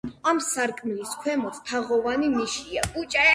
ამ 0.29 0.37
სარკმლის 0.45 1.11
ქვემოთ 1.25 1.59
თაღოვანი 1.69 2.31
ნიშია. 2.39 2.89